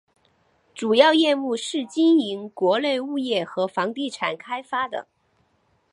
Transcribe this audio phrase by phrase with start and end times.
[0.73, 5.07] 主要业务是经营国内物业和房地产开发的。